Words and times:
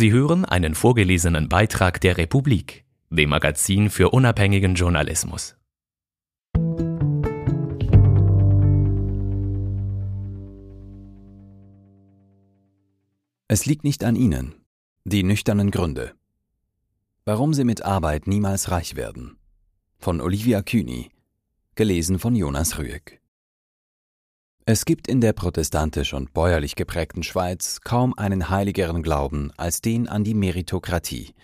Sie 0.00 0.12
hören 0.12 0.46
einen 0.46 0.74
vorgelesenen 0.74 1.50
Beitrag 1.50 2.00
der 2.00 2.16
Republik, 2.16 2.86
dem 3.10 3.28
Magazin 3.28 3.90
für 3.90 4.08
unabhängigen 4.08 4.74
Journalismus. 4.74 5.58
Es 13.46 13.66
liegt 13.66 13.84
nicht 13.84 14.02
an 14.02 14.16
Ihnen. 14.16 14.54
Die 15.04 15.22
nüchternen 15.22 15.70
Gründe. 15.70 16.14
Warum 17.26 17.52
Sie 17.52 17.64
mit 17.64 17.82
Arbeit 17.82 18.26
niemals 18.26 18.70
reich 18.70 18.96
werden. 18.96 19.36
Von 19.98 20.22
Olivia 20.22 20.62
Kühni. 20.62 21.10
Gelesen 21.74 22.18
von 22.18 22.34
Jonas 22.34 22.78
Rüegg. 22.78 23.19
Es 24.72 24.84
gibt 24.84 25.08
in 25.08 25.20
der 25.20 25.32
protestantisch 25.32 26.14
und 26.14 26.32
bäuerlich 26.32 26.76
geprägten 26.76 27.24
Schweiz 27.24 27.80
kaum 27.80 28.16
einen 28.16 28.50
heiligeren 28.50 29.02
Glauben 29.02 29.50
als 29.56 29.80
den 29.80 30.06
an 30.06 30.22
die 30.22 30.32
Meritokratie, 30.32 31.34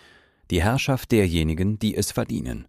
die 0.53 0.63
Herrschaft 0.63 1.11
derjenigen, 1.11 1.77
die 1.81 1.97
es 1.97 2.13
verdienen. 2.13 2.69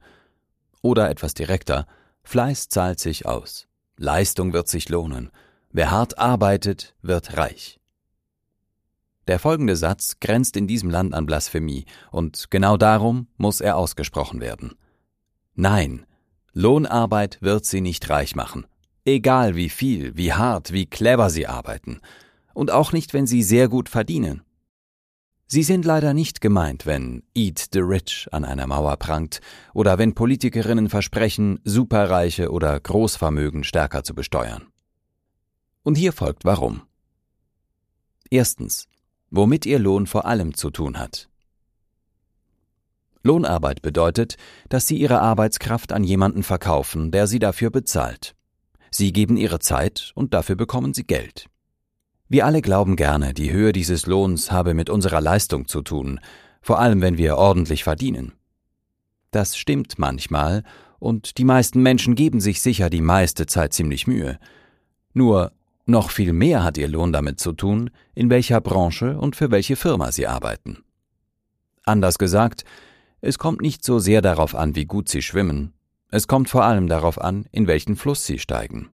Oder 0.81 1.11
etwas 1.11 1.35
direkter, 1.35 1.85
Fleiß 2.23 2.69
zahlt 2.69 2.99
sich 2.99 3.27
aus, 3.27 3.67
Leistung 3.97 4.51
wird 4.51 4.67
sich 4.67 4.89
lohnen, 4.89 5.29
wer 5.69 5.91
hart 5.91 6.17
arbeitet, 6.17 6.95
wird 7.03 7.37
reich. 7.37 7.79
Der 9.27 9.37
folgende 9.37 9.75
Satz 9.75 10.19
grenzt 10.19 10.57
in 10.57 10.65
diesem 10.65 10.89
Land 10.89 11.13
an 11.13 11.27
Blasphemie, 11.27 11.85
und 12.09 12.49
genau 12.49 12.77
darum 12.77 13.27
muss 13.37 13.61
er 13.61 13.77
ausgesprochen 13.77 14.41
werden. 14.41 14.73
Nein, 15.53 16.07
Lohnarbeit 16.53 17.37
wird 17.43 17.65
sie 17.65 17.81
nicht 17.81 18.09
reich 18.09 18.35
machen, 18.35 18.65
egal 19.07 19.55
wie 19.55 19.69
viel, 19.69 20.15
wie 20.17 20.33
hart, 20.33 20.73
wie 20.73 20.85
clever 20.85 21.29
sie 21.29 21.47
arbeiten, 21.47 21.99
und 22.53 22.71
auch 22.71 22.91
nicht, 22.91 23.13
wenn 23.13 23.25
sie 23.25 23.41
sehr 23.41 23.69
gut 23.69 23.89
verdienen. 23.89 24.41
Sie 25.47 25.63
sind 25.63 25.85
leider 25.85 26.13
nicht 26.13 26.41
gemeint, 26.41 26.85
wenn 26.85 27.23
Eat 27.33 27.69
the 27.71 27.79
Rich 27.79 28.27
an 28.31 28.43
einer 28.43 28.67
Mauer 28.67 28.97
prangt 28.97 29.39
oder 29.73 29.97
wenn 29.97 30.13
Politikerinnen 30.13 30.89
versprechen, 30.89 31.59
Superreiche 31.63 32.51
oder 32.51 32.77
Großvermögen 32.77 33.63
stärker 33.63 34.03
zu 34.03 34.13
besteuern. 34.13 34.67
Und 35.83 35.95
hier 35.95 36.11
folgt 36.11 36.43
warum. 36.43 36.81
Erstens 38.29 38.87
womit 39.29 39.65
ihr 39.65 39.79
Lohn 39.79 40.07
vor 40.07 40.25
allem 40.25 40.53
zu 40.53 40.69
tun 40.69 40.99
hat. 40.99 41.29
Lohnarbeit 43.23 43.81
bedeutet, 43.81 44.37
dass 44.69 44.87
Sie 44.87 44.97
Ihre 44.97 45.19
Arbeitskraft 45.19 45.91
an 45.91 46.03
jemanden 46.03 46.43
verkaufen, 46.43 47.11
der 47.11 47.27
Sie 47.27 47.39
dafür 47.39 47.69
bezahlt. 47.69 48.36
Sie 48.91 49.13
geben 49.13 49.37
Ihre 49.37 49.59
Zeit 49.59 50.11
und 50.15 50.33
dafür 50.33 50.55
bekommen 50.55 50.93
Sie 50.93 51.05
Geld. 51.05 51.47
Wir 52.29 52.45
alle 52.45 52.61
glauben 52.61 52.95
gerne, 52.95 53.33
die 53.33 53.51
Höhe 53.51 53.71
dieses 53.71 54.05
Lohns 54.05 54.51
habe 54.51 54.73
mit 54.73 54.89
unserer 54.89 55.21
Leistung 55.21 55.67
zu 55.67 55.81
tun, 55.81 56.19
vor 56.61 56.79
allem 56.79 57.01
wenn 57.01 57.17
wir 57.17 57.37
ordentlich 57.37 57.83
verdienen. 57.83 58.33
Das 59.31 59.57
stimmt 59.57 59.97
manchmal, 59.97 60.63
und 60.99 61.37
die 61.37 61.45
meisten 61.45 61.81
Menschen 61.81 62.15
geben 62.15 62.41
sich 62.41 62.61
sicher 62.61 62.89
die 62.89 63.01
meiste 63.01 63.45
Zeit 63.45 63.73
ziemlich 63.73 64.07
Mühe. 64.07 64.39
Nur 65.13 65.51
noch 65.85 66.09
viel 66.09 66.33
mehr 66.33 66.63
hat 66.63 66.77
Ihr 66.77 66.87
Lohn 66.87 67.13
damit 67.13 67.39
zu 67.39 67.53
tun, 67.53 67.91
in 68.13 68.29
welcher 68.29 68.59
Branche 68.59 69.17
und 69.17 69.35
für 69.35 69.51
welche 69.51 69.75
Firma 69.75 70.11
Sie 70.11 70.27
arbeiten. 70.27 70.83
Anders 71.83 72.17
gesagt, 72.17 72.65
es 73.21 73.37
kommt 73.37 73.61
nicht 73.61 73.85
so 73.85 73.99
sehr 73.99 74.21
darauf 74.21 74.53
an, 74.53 74.75
wie 74.75 74.85
gut 74.85 75.07
Sie 75.07 75.21
schwimmen, 75.21 75.73
es 76.09 76.27
kommt 76.27 76.49
vor 76.49 76.63
allem 76.63 76.87
darauf 76.87 77.19
an, 77.19 77.45
in 77.51 77.67
welchen 77.67 77.95
Fluss 77.95 78.25
Sie 78.25 78.39
steigen. 78.39 78.89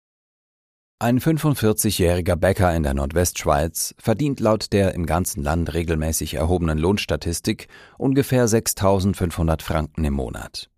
Ein 1.02 1.18
45-jähriger 1.18 2.36
Bäcker 2.36 2.74
in 2.74 2.82
der 2.82 2.92
Nordwestschweiz 2.92 3.94
verdient 3.98 4.38
laut 4.38 4.72
der 4.74 4.94
im 4.94 5.06
ganzen 5.06 5.42
Land 5.42 5.72
regelmäßig 5.72 6.34
erhobenen 6.34 6.76
Lohnstatistik 6.76 7.68
ungefähr 7.96 8.46
6.500 8.46 9.62
Franken 9.62 10.04
im 10.04 10.12
Monat. 10.12 10.68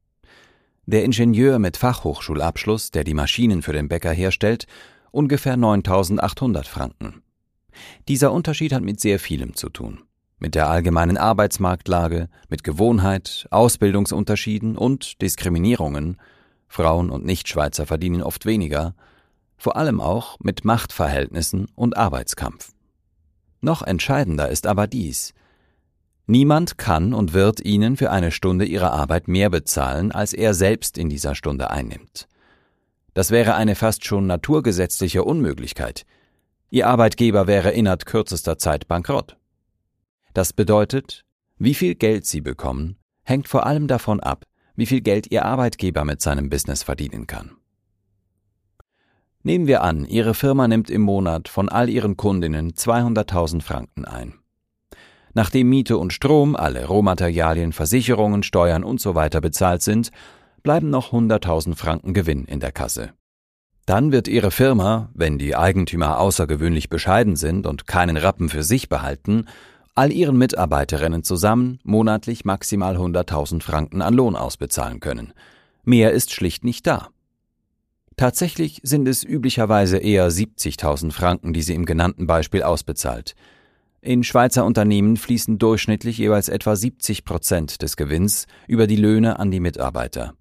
Der 0.86 1.04
Ingenieur 1.04 1.58
mit 1.58 1.76
Fachhochschulabschluss, 1.76 2.92
der 2.92 3.02
die 3.02 3.14
Maschinen 3.14 3.62
für 3.62 3.72
den 3.72 3.88
Bäcker 3.88 4.12
herstellt, 4.12 4.66
ungefähr 5.10 5.56
9800 5.56 6.68
Franken. 6.68 7.22
Dieser 8.08 8.32
Unterschied 8.32 8.72
hat 8.72 8.82
mit 8.82 9.00
sehr 9.00 9.18
vielem 9.18 9.56
zu 9.56 9.70
tun. 9.70 10.02
Mit 10.42 10.56
der 10.56 10.68
allgemeinen 10.68 11.18
Arbeitsmarktlage, 11.18 12.28
mit 12.48 12.64
Gewohnheit, 12.64 13.46
Ausbildungsunterschieden 13.52 14.76
und 14.76 15.22
Diskriminierungen. 15.22 16.20
Frauen 16.66 17.10
und 17.10 17.24
Nichtschweizer 17.24 17.86
verdienen 17.86 18.24
oft 18.24 18.44
weniger. 18.44 18.96
Vor 19.56 19.76
allem 19.76 20.00
auch 20.00 20.40
mit 20.40 20.64
Machtverhältnissen 20.64 21.68
und 21.76 21.96
Arbeitskampf. 21.96 22.72
Noch 23.60 23.82
entscheidender 23.82 24.48
ist 24.48 24.66
aber 24.66 24.88
dies. 24.88 25.32
Niemand 26.26 26.76
kann 26.76 27.14
und 27.14 27.34
wird 27.34 27.64
Ihnen 27.64 27.96
für 27.96 28.10
eine 28.10 28.32
Stunde 28.32 28.64
Ihrer 28.64 28.92
Arbeit 28.92 29.28
mehr 29.28 29.48
bezahlen, 29.48 30.10
als 30.10 30.32
er 30.32 30.54
selbst 30.54 30.98
in 30.98 31.08
dieser 31.08 31.36
Stunde 31.36 31.70
einnimmt. 31.70 32.26
Das 33.14 33.30
wäre 33.30 33.54
eine 33.54 33.76
fast 33.76 34.04
schon 34.04 34.26
naturgesetzliche 34.26 35.22
Unmöglichkeit. 35.22 36.04
Ihr 36.70 36.88
Arbeitgeber 36.88 37.46
wäre 37.46 37.70
innerhalb 37.70 38.06
kürzester 38.06 38.58
Zeit 38.58 38.88
bankrott. 38.88 39.36
Das 40.32 40.52
bedeutet, 40.52 41.24
wie 41.58 41.74
viel 41.74 41.94
Geld 41.94 42.26
Sie 42.26 42.40
bekommen, 42.40 42.96
hängt 43.22 43.48
vor 43.48 43.66
allem 43.66 43.86
davon 43.86 44.20
ab, 44.20 44.44
wie 44.74 44.86
viel 44.86 45.00
Geld 45.00 45.30
Ihr 45.30 45.44
Arbeitgeber 45.44 46.04
mit 46.04 46.20
seinem 46.20 46.48
Business 46.48 46.82
verdienen 46.82 47.26
kann. 47.26 47.52
Nehmen 49.42 49.66
wir 49.66 49.82
an, 49.82 50.04
Ihre 50.04 50.34
Firma 50.34 50.68
nimmt 50.68 50.88
im 50.88 51.02
Monat 51.02 51.48
von 51.48 51.68
all 51.68 51.90
Ihren 51.90 52.16
Kundinnen 52.16 52.72
200.000 52.72 53.60
Franken 53.60 54.04
ein. 54.04 54.34
Nachdem 55.34 55.68
Miete 55.68 55.98
und 55.98 56.12
Strom, 56.12 56.56
alle 56.56 56.86
Rohmaterialien, 56.86 57.72
Versicherungen, 57.72 58.42
Steuern 58.42 58.84
usw. 58.84 59.28
So 59.32 59.40
bezahlt 59.40 59.82
sind, 59.82 60.10
bleiben 60.62 60.90
noch 60.90 61.12
100.000 61.12 61.74
Franken 61.74 62.14
Gewinn 62.14 62.44
in 62.44 62.60
der 62.60 62.72
Kasse. 62.72 63.12
Dann 63.84 64.12
wird 64.12 64.28
Ihre 64.28 64.52
Firma, 64.52 65.10
wenn 65.12 65.38
die 65.38 65.56
Eigentümer 65.56 66.20
außergewöhnlich 66.20 66.88
bescheiden 66.88 67.34
sind 67.34 67.66
und 67.66 67.88
keinen 67.88 68.16
Rappen 68.16 68.48
für 68.48 68.62
sich 68.62 68.88
behalten, 68.88 69.46
all 69.94 70.12
ihren 70.12 70.36
Mitarbeiterinnen 70.36 71.22
zusammen 71.22 71.78
monatlich 71.84 72.44
maximal 72.44 72.96
100.000 72.96 73.62
Franken 73.62 74.02
an 74.02 74.14
Lohn 74.14 74.36
ausbezahlen 74.36 75.00
können. 75.00 75.32
Mehr 75.84 76.12
ist 76.12 76.32
schlicht 76.32 76.64
nicht 76.64 76.86
da. 76.86 77.08
Tatsächlich 78.16 78.80
sind 78.82 79.08
es 79.08 79.24
üblicherweise 79.24 79.98
eher 79.98 80.30
70.000 80.30 81.12
Franken, 81.12 81.52
die 81.52 81.62
sie 81.62 81.74
im 81.74 81.86
genannten 81.86 82.26
Beispiel 82.26 82.62
ausbezahlt. 82.62 83.34
In 84.00 84.24
Schweizer 84.24 84.64
Unternehmen 84.64 85.16
fließen 85.16 85.58
durchschnittlich 85.58 86.18
jeweils 86.18 86.48
etwa 86.48 86.74
70 86.76 87.24
Prozent 87.24 87.82
des 87.82 87.96
Gewinns 87.96 88.46
über 88.66 88.86
die 88.86 88.96
Löhne 88.96 89.38
an 89.38 89.50
die 89.50 89.60
Mitarbeiter. 89.60 90.34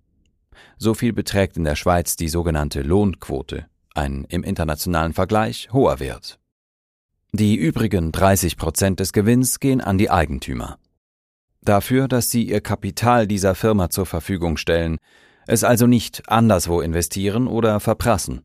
So 0.77 0.93
viel 0.93 1.13
beträgt 1.13 1.57
in 1.57 1.63
der 1.63 1.75
Schweiz 1.75 2.15
die 2.15 2.27
sogenannte 2.27 2.81
Lohnquote, 2.81 3.67
ein 3.93 4.25
im 4.29 4.43
internationalen 4.43 5.13
Vergleich 5.13 5.69
hoher 5.71 5.99
Wert. 5.99 6.40
Die 7.33 7.55
übrigen 7.55 8.11
30 8.11 8.57
Prozent 8.57 8.99
des 8.99 9.13
Gewinns 9.13 9.61
gehen 9.61 9.79
an 9.79 9.97
die 9.97 10.09
Eigentümer. 10.09 10.77
Dafür, 11.61 12.09
dass 12.09 12.29
sie 12.29 12.43
ihr 12.43 12.59
Kapital 12.59 13.25
dieser 13.25 13.55
Firma 13.55 13.89
zur 13.89 14.05
Verfügung 14.05 14.57
stellen, 14.57 14.97
es 15.47 15.63
also 15.63 15.87
nicht 15.87 16.27
anderswo 16.27 16.81
investieren 16.81 17.47
oder 17.47 17.79
verprassen. 17.79 18.43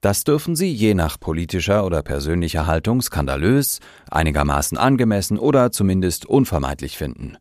Das 0.00 0.24
dürfen 0.24 0.56
sie 0.56 0.72
je 0.72 0.94
nach 0.94 1.20
politischer 1.20 1.84
oder 1.84 2.02
persönlicher 2.02 2.66
Haltung 2.66 3.00
skandalös, 3.00 3.78
einigermaßen 4.10 4.76
angemessen 4.76 5.38
oder 5.38 5.70
zumindest 5.70 6.26
unvermeidlich 6.26 6.98
finden. 6.98 7.36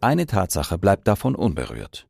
Eine 0.00 0.24
Tatsache 0.24 0.78
bleibt 0.78 1.06
davon 1.06 1.34
unberührt. 1.34 2.06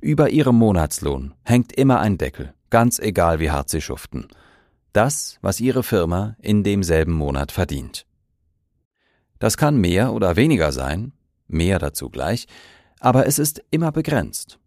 Über 0.00 0.30
ihrem 0.30 0.56
Monatslohn 0.56 1.34
hängt 1.44 1.72
immer 1.72 2.00
ein 2.00 2.18
Deckel, 2.18 2.52
ganz 2.70 2.98
egal 2.98 3.38
wie 3.38 3.52
hart 3.52 3.68
sie 3.68 3.80
schuften. 3.80 4.26
Das, 4.94 5.40
was 5.42 5.58
ihre 5.58 5.82
Firma 5.82 6.36
in 6.40 6.62
demselben 6.62 7.14
Monat 7.14 7.50
verdient. 7.50 8.06
Das 9.40 9.56
kann 9.56 9.76
mehr 9.76 10.12
oder 10.12 10.36
weniger 10.36 10.70
sein, 10.70 11.12
mehr 11.48 11.80
dazu 11.80 12.08
gleich, 12.10 12.46
aber 13.00 13.26
es 13.26 13.40
ist 13.40 13.60
immer 13.72 13.90
begrenzt. 13.90 14.60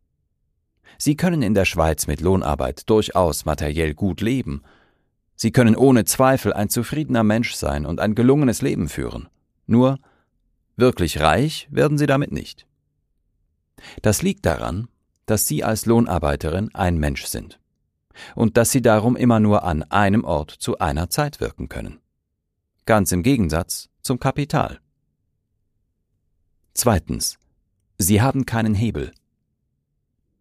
Sie 0.98 1.16
können 1.16 1.42
in 1.42 1.54
der 1.54 1.64
Schweiz 1.64 2.08
mit 2.08 2.20
Lohnarbeit 2.20 2.90
durchaus 2.90 3.46
materiell 3.46 3.94
gut 3.94 4.20
leben. 4.20 4.64
Sie 5.38 5.52
können 5.52 5.78
ohne 5.78 6.04
Zweifel 6.04 6.52
ein 6.52 6.68
zufriedener 6.68 7.24
Mensch 7.24 7.54
sein 7.54 7.86
und 7.86 8.02
ein 8.02 8.14
gelungenes 8.14 8.62
Leben 8.62 8.90
führen. 8.90 9.30
Nur 9.66 9.98
wirklich 10.76 11.22
reich 11.22 11.70
werden 11.72 11.98
Sie 11.98 12.06
damit 12.06 12.34
nicht. 12.34 12.68
Das 14.02 14.22
liegt 14.24 14.46
daran, 14.46 14.90
dass 15.26 15.46
Sie 15.46 15.64
als 15.64 15.86
Lohnarbeiterin 15.86 16.76
ein 16.76 16.98
Mensch 16.98 17.24
sind 17.28 17.62
und 18.36 18.58
dass 18.58 18.72
Sie 18.72 18.82
darum 18.82 19.16
immer 19.16 19.40
nur 19.40 19.64
an 19.64 19.84
einem 19.84 20.24
Ort 20.24 20.52
zu 20.52 20.80
einer 20.80 21.10
Zeit 21.10 21.40
wirken 21.40 21.70
können. 21.70 22.00
Ganz 22.86 23.12
im 23.12 23.24
Gegensatz 23.24 23.90
zum 24.02 24.20
Kapital. 24.20 24.80
Zweitens. 26.74 27.38
Sie 27.98 28.22
haben 28.22 28.46
keinen 28.46 28.76
Hebel. 28.76 29.12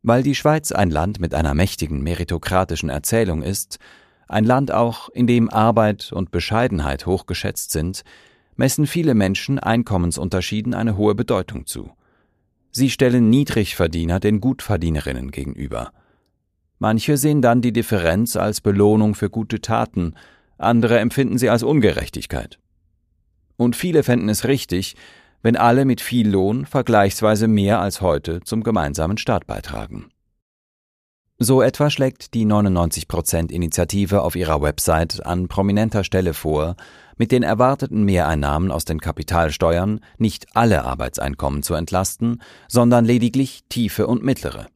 Weil 0.03 0.23
die 0.23 0.35
Schweiz 0.35 0.71
ein 0.73 0.91
Land 0.91 1.19
mit 1.21 1.35
einer 1.35 1.55
mächtigen 1.55 2.03
meritokratischen 2.03 2.91
Erzählung 2.91 3.43
ist, 3.43 3.79
ein 4.29 4.45
Land 4.45 4.73
auch, 4.73 5.09
in 5.09 5.27
dem 5.27 5.49
Arbeit 5.49 6.13
und 6.13 6.31
Bescheidenheit 6.31 7.07
hochgeschätzt 7.07 7.73
sind, 7.73 8.05
messen 8.57 8.87
viele 8.87 9.15
Menschen 9.15 9.59
Einkommensunterschieden 9.59 10.75
eine 10.75 10.97
hohe 10.97 11.15
Bedeutung 11.15 11.67
zu. 11.67 11.91
Sie 12.71 12.91
stellen 12.91 13.31
Niedrigverdiener 13.31 14.21
den 14.21 14.41
Gutverdienerinnen 14.41 15.31
gegenüber. 15.31 15.93
Manche 16.79 17.17
sehen 17.17 17.43
dann 17.43 17.63
die 17.63 17.73
Differenz 17.73 18.37
als 18.37 18.61
Belohnung 18.61 19.15
für 19.15 19.31
gute 19.31 19.61
Taten, 19.61 20.15
andere 20.59 20.99
empfinden 20.99 21.39
sie 21.39 21.51
als 21.51 21.63
Ungerechtigkeit. 21.63 22.59
Und 23.57 23.77
viele 23.77 24.03
fänden 24.03 24.29
es 24.29 24.45
richtig, 24.45 24.97
wenn 25.43 25.57
alle 25.57 25.85
mit 25.85 26.01
viel 26.01 26.29
Lohn 26.29 26.67
vergleichsweise 26.67 27.49
mehr 27.49 27.81
als 27.81 28.01
heute 28.01 28.41
zum 28.41 28.63
gemeinsamen 28.63 29.19
Staat 29.19 29.47
beitragen. 29.47 30.07
So 31.39 31.61
etwa 31.61 31.91
schlägt 31.91 32.33
die 32.33 32.47
99%-Initiative 32.47 34.23
auf 34.23 34.37
ihrer 34.37 34.63
Website 34.63 35.25
an 35.25 35.49
prominenter 35.49 36.03
Stelle 36.03 36.33
vor, 36.33 36.77
mit 37.19 37.31
den 37.31 37.43
erwarteten 37.43 38.05
Mehreinnahmen 38.05 38.71
aus 38.71 38.87
den 38.87 39.01
Kapitalsteuern 39.01 40.01
nicht 40.17 40.47
alle 40.55 40.85
Arbeitseinkommen 40.85 41.63
zu 41.63 41.75
entlasten, 41.75 42.41
sondern 42.69 43.05
lediglich 43.05 43.65
tiefe 43.69 44.07
und 44.07 44.25
mittlere. 44.25 44.67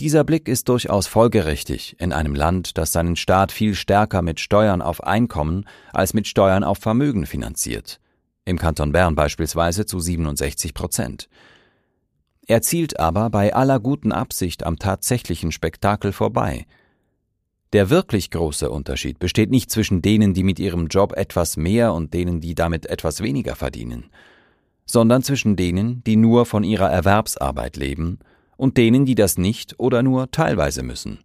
Dieser 0.00 0.24
Blick 0.24 0.48
ist 0.48 0.68
durchaus 0.68 1.06
folgerichtig 1.06 1.96
in 1.98 2.12
einem 2.12 2.34
Land, 2.34 2.76
das 2.78 2.92
seinen 2.92 3.16
Staat 3.16 3.52
viel 3.52 3.74
stärker 3.74 4.22
mit 4.22 4.40
Steuern 4.40 4.82
auf 4.82 5.02
Einkommen 5.02 5.66
als 5.92 6.14
mit 6.14 6.26
Steuern 6.26 6.64
auf 6.64 6.78
Vermögen 6.78 7.26
finanziert, 7.26 8.00
im 8.44 8.58
Kanton 8.58 8.92
Bern 8.92 9.14
beispielsweise 9.14 9.86
zu 9.86 10.00
67 10.00 10.74
Prozent. 10.74 11.28
Er 12.46 12.62
zielt 12.62 13.00
aber 13.00 13.30
bei 13.30 13.54
aller 13.54 13.80
guten 13.80 14.12
Absicht 14.12 14.64
am 14.64 14.78
tatsächlichen 14.78 15.50
Spektakel 15.50 16.12
vorbei. 16.12 16.66
Der 17.72 17.90
wirklich 17.90 18.30
große 18.30 18.70
Unterschied 18.70 19.18
besteht 19.18 19.50
nicht 19.50 19.70
zwischen 19.70 20.00
denen, 20.00 20.32
die 20.32 20.44
mit 20.44 20.60
ihrem 20.60 20.86
Job 20.86 21.14
etwas 21.16 21.56
mehr 21.56 21.92
und 21.92 22.14
denen, 22.14 22.40
die 22.40 22.54
damit 22.54 22.86
etwas 22.86 23.20
weniger 23.20 23.56
verdienen, 23.56 24.10
sondern 24.84 25.24
zwischen 25.24 25.56
denen, 25.56 26.04
die 26.04 26.16
nur 26.16 26.46
von 26.46 26.62
ihrer 26.62 26.90
Erwerbsarbeit 26.90 27.76
leben 27.76 28.20
und 28.56 28.76
denen, 28.76 29.04
die 29.04 29.14
das 29.14 29.38
nicht 29.38 29.78
oder 29.78 30.02
nur 30.02 30.30
teilweise 30.30 30.82
müssen. 30.82 31.20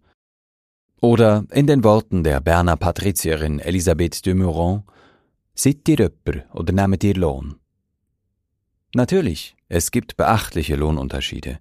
Oder 1.00 1.44
in 1.50 1.66
den 1.66 1.82
Worten 1.82 2.22
der 2.22 2.40
Berner 2.40 2.76
Patrizierin 2.76 3.58
Elisabeth 3.58 4.24
de 4.24 4.34
Meuron, 4.34 4.84
Sit 5.54 5.88
ihr 5.88 6.00
öpper 6.00 6.44
oder 6.52 6.72
nehmt 6.72 7.04
ihr 7.04 7.14
Lohn? 7.14 7.56
Natürlich, 8.94 9.54
es 9.68 9.90
gibt 9.90 10.16
beachtliche 10.16 10.76
Lohnunterschiede. 10.76 11.58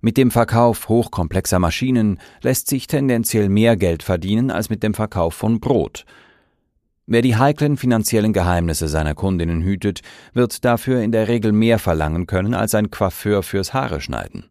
Mit 0.00 0.16
dem 0.16 0.30
Verkauf 0.30 0.88
hochkomplexer 0.88 1.58
Maschinen 1.58 2.18
lässt 2.42 2.68
sich 2.68 2.86
tendenziell 2.86 3.48
mehr 3.48 3.76
Geld 3.76 4.02
verdienen 4.02 4.50
als 4.50 4.70
mit 4.70 4.82
dem 4.82 4.94
Verkauf 4.94 5.34
von 5.34 5.60
Brot. 5.60 6.06
Wer 7.06 7.22
die 7.22 7.36
heiklen 7.36 7.76
finanziellen 7.76 8.32
Geheimnisse 8.32 8.88
seiner 8.88 9.14
Kundinnen 9.14 9.62
hütet, 9.62 10.00
wird 10.32 10.64
dafür 10.64 11.02
in 11.02 11.12
der 11.12 11.28
Regel 11.28 11.52
mehr 11.52 11.78
verlangen 11.78 12.26
können 12.26 12.54
als 12.54 12.74
ein 12.74 12.90
Coiffeur 12.90 13.42
fürs 13.42 13.74
Haare 13.74 14.00
schneiden. 14.00 14.48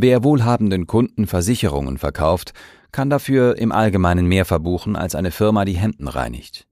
Wer 0.00 0.22
wohlhabenden 0.22 0.86
Kunden 0.86 1.26
Versicherungen 1.26 1.98
verkauft, 1.98 2.52
kann 2.92 3.10
dafür 3.10 3.58
im 3.58 3.72
Allgemeinen 3.72 4.26
mehr 4.26 4.44
verbuchen 4.44 4.94
als 4.94 5.16
eine 5.16 5.32
Firma, 5.32 5.64
die 5.64 5.76
Hemden 5.76 6.06
reinigt. 6.06 6.68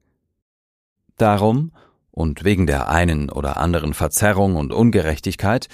Darum, 1.17 1.73
und 2.13 2.45
wegen 2.45 2.69
der 2.69 2.89
einen 2.89 3.29
oder 3.29 3.57
anderen 3.57 3.95
Verzerrung 3.95 4.55
und 4.55 4.73
Ungerechtigkeit, 4.73 5.67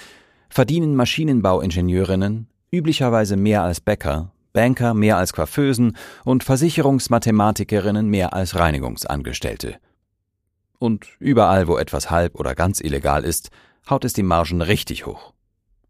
verdienen 0.49 0.95
Maschinenbauingenieurinnen 0.95 2.47
üblicherweise 2.71 3.37
mehr 3.37 3.61
als 3.61 3.81
Bäcker, 3.81 4.31
Banker 4.51 4.95
mehr 4.95 5.17
als 5.17 5.31
Coiffeusen 5.33 5.95
und 6.25 6.43
Versicherungsmathematikerinnen 6.43 8.07
mehr 8.07 8.33
als 8.33 8.55
Reinigungsangestellte. 8.55 9.75
Und 10.79 11.05
überall, 11.19 11.67
wo 11.67 11.77
etwas 11.77 12.09
halb 12.09 12.33
oder 12.33 12.55
ganz 12.55 12.81
illegal 12.81 13.23
ist, 13.23 13.51
haut 13.87 14.05
es 14.05 14.13
die 14.13 14.23
Margen 14.23 14.63
richtig 14.63 15.05
hoch. 15.05 15.33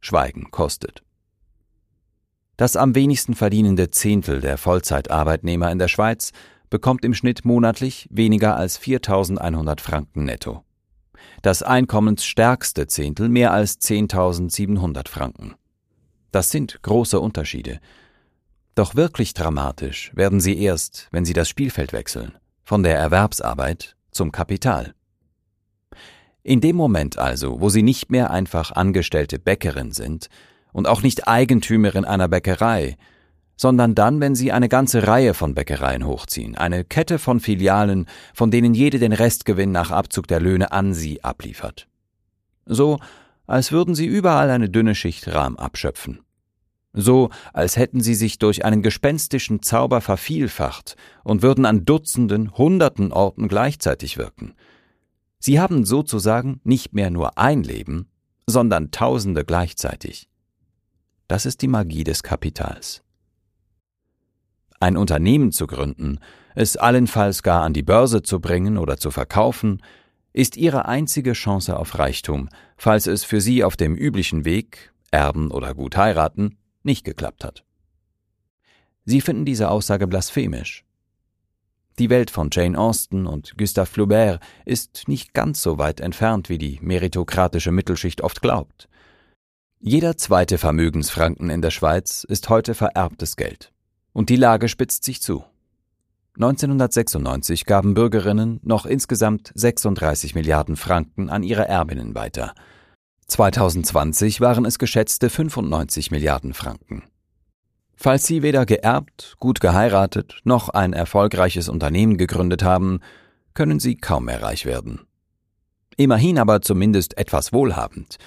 Schweigen 0.01 0.51
kostet. 0.51 1.03
Das 2.57 2.75
am 2.75 2.95
wenigsten 2.95 3.33
verdienende 3.33 3.89
Zehntel 3.89 4.39
der 4.39 4.57
Vollzeitarbeitnehmer 4.57 5.71
in 5.71 5.79
der 5.79 5.87
Schweiz 5.87 6.31
bekommt 6.69 7.03
im 7.05 7.13
Schnitt 7.13 7.45
monatlich 7.45 8.07
weniger 8.11 8.55
als 8.55 8.77
4100 8.77 9.81
Franken 9.81 10.25
netto. 10.25 10.63
Das 11.41 11.63
einkommensstärkste 11.63 12.87
Zehntel 12.87 13.29
mehr 13.29 13.51
als 13.51 13.79
10.700 13.79 15.07
Franken. 15.07 15.55
Das 16.31 16.49
sind 16.49 16.81
große 16.81 17.19
Unterschiede. 17.19 17.79
Doch 18.75 18.95
wirklich 18.95 19.33
dramatisch 19.33 20.11
werden 20.15 20.39
sie 20.39 20.59
erst, 20.59 21.07
wenn 21.11 21.25
sie 21.25 21.33
das 21.33 21.47
Spielfeld 21.47 21.93
wechseln, 21.93 22.33
von 22.63 22.81
der 22.81 22.97
Erwerbsarbeit 22.97 23.95
zum 24.11 24.31
Kapital. 24.31 24.93
In 26.41 26.59
dem 26.59 26.75
Moment 26.75 27.17
also, 27.17 27.61
wo 27.61 27.69
sie 27.69 27.83
nicht 27.83 28.09
mehr 28.09 28.31
einfach 28.31 28.71
angestellte 28.71 29.37
Bäckerin 29.39 29.91
sind, 29.91 30.27
und 30.73 30.87
auch 30.87 31.01
nicht 31.01 31.27
Eigentümerin 31.27 32.03
einer 32.03 32.27
Bäckerei, 32.27 32.97
sondern 33.55 33.95
dann, 33.95 34.19
wenn 34.19 34.35
sie 34.35 34.51
eine 34.51 34.67
ganze 34.67 35.07
Reihe 35.07 35.33
von 35.33 35.53
Bäckereien 35.53 36.05
hochziehen, 36.05 36.55
eine 36.57 36.83
Kette 36.83 37.19
von 37.19 37.39
Filialen, 37.39 38.07
von 38.33 38.51
denen 38.51 38.73
jede 38.73 38.99
den 38.99 39.13
Restgewinn 39.13 39.71
nach 39.71 39.91
Abzug 39.91 40.27
der 40.27 40.41
Löhne 40.41 40.71
an 40.71 40.93
sie 40.93 41.23
abliefert. 41.23 41.87
So, 42.65 42.99
als 43.47 43.71
würden 43.71 43.95
sie 43.95 44.05
überall 44.05 44.49
eine 44.49 44.69
dünne 44.69 44.95
Schicht 44.95 45.33
Rahm 45.33 45.57
abschöpfen. 45.57 46.19
So, 46.93 47.29
als 47.53 47.75
hätten 47.75 48.01
sie 48.01 48.13
sich 48.13 48.37
durch 48.37 48.65
einen 48.65 48.83
gespenstischen 48.83 49.61
Zauber 49.63 49.99
vervielfacht 49.99 50.95
und 51.23 51.41
würden 51.41 51.65
an 51.65 51.85
Dutzenden, 51.85 52.55
Hunderten 52.55 53.11
Orten 53.11 53.47
gleichzeitig 53.47 54.17
wirken. 54.17 54.53
Sie 55.39 55.59
haben 55.59 55.85
sozusagen 55.85 56.61
nicht 56.63 56.93
mehr 56.93 57.09
nur 57.09 57.37
ein 57.37 57.63
Leben, 57.63 58.09
sondern 58.45 58.91
Tausende 58.91 59.43
gleichzeitig. 59.43 60.29
Das 61.33 61.47
ist 61.47 61.63
die 61.63 61.67
Magie 61.67 62.03
des 62.03 62.21
Kapitals. 62.21 63.01
Ein 64.79 64.97
Unternehmen 64.97 65.51
zu 65.51 65.65
gründen, 65.65 66.19
es 66.53 66.77
allenfalls 66.77 67.41
gar 67.41 67.63
an 67.63 67.73
die 67.73 67.81
Börse 67.81 68.21
zu 68.21 68.39
bringen 68.39 68.77
oder 68.77 68.97
zu 68.97 69.09
verkaufen, 69.09 69.81
ist 70.31 70.57
ihre 70.57 70.85
einzige 70.85 71.33
Chance 71.33 71.75
auf 71.75 71.97
Reichtum, 71.97 72.49
falls 72.77 73.07
es 73.07 73.23
für 73.23 73.41
sie 73.41 73.63
auf 73.63 73.75
dem 73.75 73.95
üblichen 73.95 74.45
Weg, 74.45 74.93
erben 75.09 75.49
oder 75.49 75.73
gut 75.73 75.97
heiraten, 75.97 76.59
nicht 76.83 77.03
geklappt 77.03 77.43
hat. 77.43 77.65
Sie 79.03 79.19
finden 79.19 79.43
diese 79.43 79.71
Aussage 79.71 80.05
blasphemisch. 80.05 80.85
Die 81.97 82.11
Welt 82.11 82.29
von 82.29 82.49
Jane 82.51 82.77
Austen 82.77 83.25
und 83.25 83.57
Gustave 83.57 83.87
Flaubert 83.87 84.39
ist 84.65 85.07
nicht 85.07 85.33
ganz 85.33 85.63
so 85.63 85.79
weit 85.79 85.99
entfernt, 85.99 86.49
wie 86.49 86.59
die 86.59 86.77
meritokratische 86.83 87.71
Mittelschicht 87.71 88.21
oft 88.21 88.43
glaubt. 88.43 88.87
Jeder 89.85 90.15
zweite 90.15 90.57
Vermögensfranken 90.57 91.49
in 91.49 91.61
der 91.61 91.69
Schweiz 91.69 92.23
ist 92.23 92.47
heute 92.47 92.73
vererbtes 92.73 93.35
Geld. 93.35 93.73
Und 94.13 94.29
die 94.29 94.37
Lage 94.37 94.69
spitzt 94.69 95.03
sich 95.03 95.21
zu. 95.21 95.43
1996 96.35 97.65
gaben 97.65 97.93
Bürgerinnen 97.93 98.61
noch 98.63 98.85
insgesamt 98.85 99.51
36 99.55 100.35
Milliarden 100.35 100.77
Franken 100.77 101.29
an 101.29 101.43
ihre 101.43 101.67
Erbinnen 101.67 102.15
weiter. 102.15 102.53
2020 103.27 104.39
waren 104.39 104.63
es 104.63 104.79
geschätzte 104.79 105.29
95 105.29 106.11
Milliarden 106.11 106.53
Franken. 106.53 107.03
Falls 107.97 108.25
Sie 108.25 108.41
weder 108.41 108.65
geerbt, 108.65 109.35
gut 109.39 109.59
geheiratet 109.59 110.39
noch 110.45 110.69
ein 110.69 110.93
erfolgreiches 110.93 111.67
Unternehmen 111.67 112.15
gegründet 112.15 112.63
haben, 112.63 113.01
können 113.53 113.81
Sie 113.81 113.97
kaum 113.97 114.25
mehr 114.25 114.41
reich 114.41 114.65
werden. 114.65 115.01
Immerhin 115.97 116.39
aber 116.39 116.61
zumindest 116.61 117.17
etwas 117.17 117.51
wohlhabend, 117.51 118.17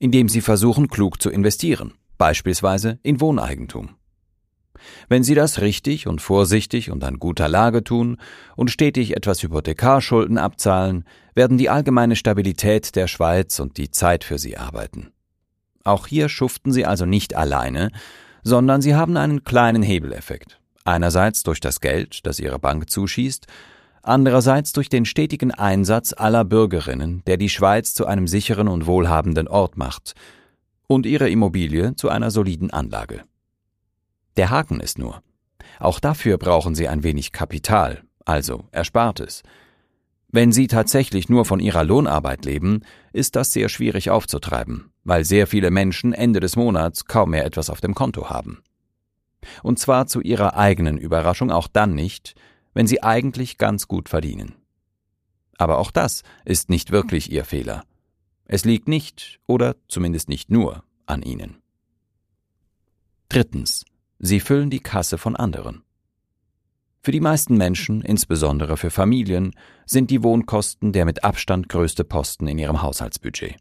indem 0.00 0.28
sie 0.28 0.40
versuchen, 0.40 0.88
klug 0.88 1.22
zu 1.22 1.30
investieren, 1.30 1.94
beispielsweise 2.18 2.98
in 3.04 3.20
Wohneigentum. 3.20 3.90
Wenn 5.08 5.22
Sie 5.22 5.34
das 5.34 5.60
richtig 5.60 6.06
und 6.06 6.20
vorsichtig 6.20 6.90
und 6.90 7.04
an 7.04 7.18
guter 7.18 7.48
Lage 7.48 7.84
tun 7.84 8.16
und 8.56 8.70
stetig 8.70 9.14
etwas 9.14 9.42
Hypothekarschulden 9.42 10.38
abzahlen, 10.38 11.04
werden 11.34 11.58
die 11.58 11.68
allgemeine 11.68 12.16
Stabilität 12.16 12.96
der 12.96 13.06
Schweiz 13.06 13.60
und 13.60 13.76
die 13.76 13.90
Zeit 13.90 14.24
für 14.24 14.38
Sie 14.38 14.56
arbeiten. 14.56 15.12
Auch 15.84 16.06
hier 16.06 16.28
schuften 16.28 16.72
Sie 16.72 16.86
also 16.86 17.04
nicht 17.04 17.36
alleine, 17.36 17.90
sondern 18.42 18.80
Sie 18.80 18.94
haben 18.94 19.16
einen 19.16 19.44
kleinen 19.44 19.82
Hebeleffekt. 19.82 20.58
Einerseits 20.84 21.42
durch 21.42 21.60
das 21.60 21.80
Geld, 21.80 22.26
das 22.26 22.40
Ihre 22.40 22.58
Bank 22.58 22.88
zuschießt, 22.88 23.46
andererseits 24.02 24.72
durch 24.72 24.88
den 24.88 25.04
stetigen 25.04 25.50
Einsatz 25.50 26.12
aller 26.16 26.44
Bürgerinnen, 26.44 27.22
der 27.26 27.36
die 27.36 27.48
Schweiz 27.48 27.94
zu 27.94 28.06
einem 28.06 28.26
sicheren 28.26 28.68
und 28.68 28.86
wohlhabenden 28.86 29.48
Ort 29.48 29.76
macht 29.76 30.14
und 30.86 31.06
ihre 31.06 31.30
Immobilie 31.30 31.94
zu 31.96 32.08
einer 32.08 32.30
soliden 32.30 32.70
Anlage. 32.70 33.22
Der 34.36 34.50
Haken 34.50 34.80
ist 34.80 34.98
nur, 34.98 35.22
auch 35.78 36.00
dafür 36.00 36.38
brauchen 36.38 36.74
sie 36.74 36.88
ein 36.88 37.02
wenig 37.02 37.32
Kapital, 37.32 38.02
also 38.24 38.64
Erspartes. 38.72 39.42
Wenn 40.32 40.52
sie 40.52 40.68
tatsächlich 40.68 41.28
nur 41.28 41.44
von 41.44 41.58
ihrer 41.58 41.84
Lohnarbeit 41.84 42.44
leben, 42.44 42.82
ist 43.12 43.34
das 43.34 43.52
sehr 43.52 43.68
schwierig 43.68 44.10
aufzutreiben, 44.10 44.92
weil 45.04 45.24
sehr 45.24 45.46
viele 45.46 45.70
Menschen 45.70 46.12
Ende 46.12 46.38
des 46.38 46.54
Monats 46.54 47.06
kaum 47.06 47.30
mehr 47.30 47.44
etwas 47.44 47.70
auf 47.70 47.80
dem 47.80 47.94
Konto 47.94 48.30
haben. 48.30 48.62
Und 49.62 49.78
zwar 49.78 50.06
zu 50.06 50.20
ihrer 50.20 50.56
eigenen 50.56 50.98
Überraschung 50.98 51.50
auch 51.50 51.66
dann 51.66 51.94
nicht, 51.94 52.34
wenn 52.74 52.86
sie 52.86 53.02
eigentlich 53.02 53.58
ganz 53.58 53.88
gut 53.88 54.08
verdienen. 54.08 54.54
Aber 55.58 55.78
auch 55.78 55.90
das 55.90 56.22
ist 56.44 56.70
nicht 56.70 56.90
wirklich 56.90 57.30
ihr 57.30 57.44
Fehler. 57.44 57.84
Es 58.46 58.64
liegt 58.64 58.88
nicht, 58.88 59.40
oder 59.46 59.76
zumindest 59.88 60.28
nicht 60.28 60.50
nur, 60.50 60.82
an 61.06 61.22
ihnen. 61.22 61.58
Drittens. 63.28 63.84
Sie 64.18 64.40
füllen 64.40 64.70
die 64.70 64.80
Kasse 64.80 65.18
von 65.18 65.36
anderen. 65.36 65.82
Für 67.02 67.12
die 67.12 67.20
meisten 67.20 67.56
Menschen, 67.56 68.02
insbesondere 68.02 68.76
für 68.76 68.90
Familien, 68.90 69.54
sind 69.86 70.10
die 70.10 70.22
Wohnkosten 70.22 70.92
der 70.92 71.06
mit 71.06 71.24
Abstand 71.24 71.68
größte 71.68 72.04
Posten 72.04 72.46
in 72.46 72.58
ihrem 72.58 72.82
Haushaltsbudget. 72.82 73.56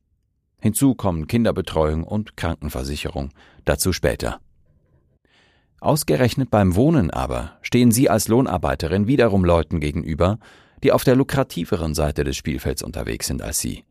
Hinzu 0.59 0.95
kommen 0.95 1.27
Kinderbetreuung 1.27 2.03
und 2.03 2.35
Krankenversicherung, 2.35 3.29
dazu 3.63 3.93
später. 3.93 4.41
Ausgerechnet 5.81 6.49
beim 6.49 6.75
Wohnen 6.75 7.09
aber 7.09 7.57
stehen 7.61 7.91
Sie 7.91 8.09
als 8.09 8.27
Lohnarbeiterin 8.27 9.07
wiederum 9.07 9.45
Leuten 9.45 9.79
gegenüber, 9.79 10.39
die 10.83 10.91
auf 10.91 11.03
der 11.03 11.15
lukrativeren 11.15 11.93
Seite 11.93 12.23
des 12.23 12.35
Spielfelds 12.35 12.83
unterwegs 12.83 13.27
sind 13.27 13.41
als 13.41 13.59
Sie. 13.59 13.83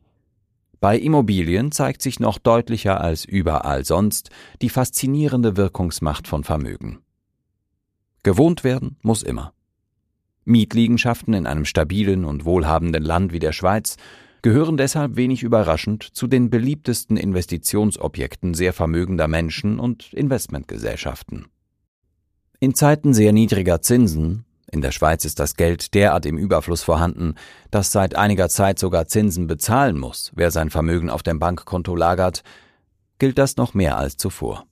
Bei 0.80 0.96
Immobilien 0.96 1.72
zeigt 1.72 2.02
sich 2.02 2.20
noch 2.20 2.38
deutlicher 2.38 3.00
als 3.00 3.24
überall 3.24 3.84
sonst 3.84 4.30
die 4.62 4.68
faszinierende 4.68 5.56
Wirkungsmacht 5.56 6.28
von 6.28 6.44
Vermögen. 6.44 7.00
Gewohnt 8.22 8.64
werden 8.64 8.96
muss 9.02 9.22
immer. 9.22 9.52
Mietliegenschaften 10.44 11.34
in 11.34 11.46
einem 11.46 11.64
stabilen 11.64 12.24
und 12.24 12.44
wohlhabenden 12.44 13.02
Land 13.02 13.32
wie 13.32 13.38
der 13.38 13.52
Schweiz 13.52 13.96
gehören 14.42 14.76
deshalb 14.76 15.16
wenig 15.16 15.42
überraschend 15.42 16.02
zu 16.02 16.26
den 16.26 16.48
beliebtesten 16.48 17.16
Investitionsobjekten 17.16 18.54
sehr 18.54 18.72
vermögender 18.72 19.26
Menschen 19.26 19.80
und 19.80 20.12
Investmentgesellschaften. 20.12 21.46
In 22.60 22.74
Zeiten 22.74 23.14
sehr 23.14 23.32
niedriger 23.32 23.82
Zinsen 23.82 24.44
in 24.70 24.80
der 24.80 24.90
Schweiz 24.90 25.24
ist 25.24 25.38
das 25.38 25.54
Geld 25.54 25.94
derart 25.94 26.26
im 26.26 26.36
Überfluss 26.36 26.82
vorhanden, 26.82 27.34
dass 27.70 27.92
seit 27.92 28.16
einiger 28.16 28.48
Zeit 28.48 28.80
sogar 28.80 29.06
Zinsen 29.06 29.46
bezahlen 29.46 29.96
muss, 29.96 30.32
wer 30.34 30.50
sein 30.50 30.68
Vermögen 30.68 31.08
auf 31.08 31.22
dem 31.22 31.38
Bankkonto 31.38 31.94
lagert, 31.94 32.42
gilt 33.18 33.38
das 33.38 33.56
noch 33.56 33.74
mehr 33.74 33.96
als 33.96 34.16
zuvor. 34.16 34.66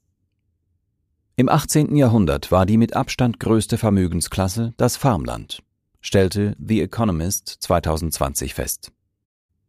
Im 1.37 1.49
18. 1.49 1.95
Jahrhundert 1.97 2.51
war 2.51 2.67
die 2.67 2.77
mit 2.77 2.97
Abstand 2.97 3.39
größte 3.39 3.79
Vermögensklasse 3.79 4.75
das 4.77 4.97
Farmland, 4.97 5.63
stellte 6.01 6.57
The 6.59 6.83
Economist 6.83 7.49
2020 7.61 8.55
fest. 8.55 8.91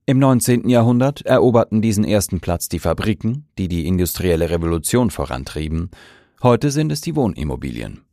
Im 0.07 0.19
19. 0.19 0.69
Jahrhundert 0.69 1.21
eroberten 1.21 1.81
diesen 1.81 2.03
ersten 2.03 2.39
Platz 2.39 2.67
die 2.67 2.79
Fabriken, 2.79 3.47
die 3.57 3.67
die 3.67 3.85
industrielle 3.85 4.49
Revolution 4.49 5.11
vorantrieben, 5.11 5.91
heute 6.41 6.71
sind 6.71 6.91
es 6.91 7.01
die 7.01 7.15
Wohnimmobilien. 7.15 8.06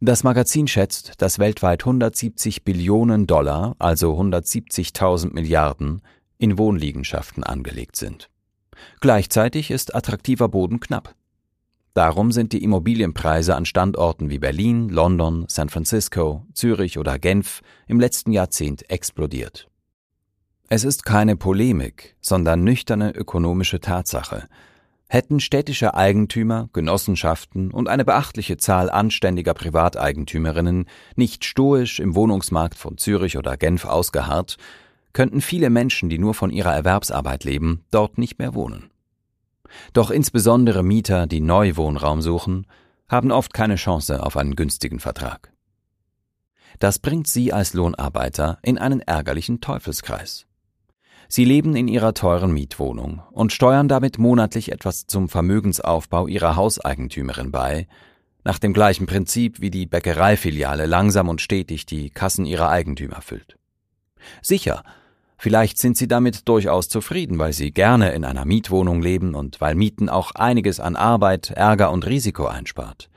Das 0.00 0.24
Magazin 0.24 0.68
schätzt, 0.68 1.14
dass 1.22 1.38
weltweit 1.38 1.82
170 1.82 2.64
Billionen 2.64 3.26
Dollar, 3.26 3.76
also 3.78 4.12
170.000 4.12 5.32
Milliarden, 5.32 6.02
in 6.36 6.58
Wohnliegenschaften 6.58 7.42
angelegt 7.42 7.96
sind. 7.96 8.28
Gleichzeitig 9.00 9.70
ist 9.70 9.94
attraktiver 9.94 10.48
Boden 10.48 10.80
knapp. 10.80 11.14
Darum 11.94 12.30
sind 12.30 12.52
die 12.52 12.62
Immobilienpreise 12.62 13.56
an 13.56 13.64
Standorten 13.64 14.28
wie 14.28 14.38
Berlin, 14.38 14.90
London, 14.90 15.46
San 15.48 15.70
Francisco, 15.70 16.44
Zürich 16.52 16.98
oder 16.98 17.18
Genf 17.18 17.62
im 17.86 17.98
letzten 17.98 18.32
Jahrzehnt 18.32 18.90
explodiert. 18.90 19.66
Es 20.68 20.84
ist 20.84 21.06
keine 21.06 21.36
Polemik, 21.36 22.16
sondern 22.20 22.64
nüchterne 22.64 23.12
ökonomische 23.12 23.80
Tatsache, 23.80 24.46
Hätten 25.08 25.38
städtische 25.38 25.94
Eigentümer, 25.94 26.68
Genossenschaften 26.72 27.70
und 27.70 27.88
eine 27.88 28.04
beachtliche 28.04 28.56
Zahl 28.56 28.90
anständiger 28.90 29.54
Privateigentümerinnen 29.54 30.86
nicht 31.14 31.44
stoisch 31.44 32.00
im 32.00 32.16
Wohnungsmarkt 32.16 32.76
von 32.76 32.98
Zürich 32.98 33.38
oder 33.38 33.56
Genf 33.56 33.84
ausgeharrt, 33.84 34.56
könnten 35.12 35.40
viele 35.40 35.70
Menschen, 35.70 36.10
die 36.10 36.18
nur 36.18 36.34
von 36.34 36.50
ihrer 36.50 36.74
Erwerbsarbeit 36.74 37.44
leben, 37.44 37.84
dort 37.90 38.18
nicht 38.18 38.38
mehr 38.38 38.54
wohnen. 38.54 38.90
Doch 39.92 40.10
insbesondere 40.10 40.82
Mieter, 40.82 41.26
die 41.26 41.40
Neuwohnraum 41.40 42.20
suchen, 42.20 42.66
haben 43.08 43.30
oft 43.30 43.54
keine 43.54 43.76
Chance 43.76 44.22
auf 44.22 44.36
einen 44.36 44.56
günstigen 44.56 44.98
Vertrag. 44.98 45.52
Das 46.80 46.98
bringt 46.98 47.28
sie 47.28 47.52
als 47.52 47.74
Lohnarbeiter 47.74 48.58
in 48.62 48.76
einen 48.76 49.00
ärgerlichen 49.00 49.60
Teufelskreis. 49.60 50.46
Sie 51.28 51.44
leben 51.44 51.74
in 51.74 51.88
ihrer 51.88 52.14
teuren 52.14 52.52
Mietwohnung 52.52 53.22
und 53.32 53.52
steuern 53.52 53.88
damit 53.88 54.18
monatlich 54.18 54.70
etwas 54.70 55.06
zum 55.06 55.28
Vermögensaufbau 55.28 56.26
ihrer 56.26 56.56
Hauseigentümerin 56.56 57.50
bei, 57.50 57.88
nach 58.44 58.60
dem 58.60 58.72
gleichen 58.72 59.06
Prinzip 59.06 59.60
wie 59.60 59.70
die 59.70 59.86
Bäckereifiliale 59.86 60.86
langsam 60.86 61.28
und 61.28 61.40
stetig 61.40 61.84
die 61.84 62.10
Kassen 62.10 62.46
ihrer 62.46 62.68
Eigentümer 62.68 63.20
füllt. 63.20 63.56
Sicher, 64.40 64.84
vielleicht 65.36 65.78
sind 65.78 65.96
sie 65.96 66.06
damit 66.06 66.48
durchaus 66.48 66.88
zufrieden, 66.88 67.40
weil 67.40 67.52
sie 67.52 67.72
gerne 67.72 68.12
in 68.12 68.24
einer 68.24 68.44
Mietwohnung 68.44 69.02
leben 69.02 69.34
und 69.34 69.60
weil 69.60 69.74
Mieten 69.74 70.08
auch 70.08 70.30
einiges 70.32 70.78
an 70.78 70.94
Arbeit, 70.94 71.50
Ärger 71.50 71.90
und 71.90 72.06
Risiko 72.06 72.46
einspart. 72.46 73.10